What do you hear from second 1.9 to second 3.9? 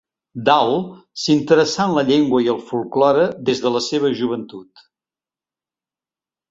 la llengua i el folklore des de la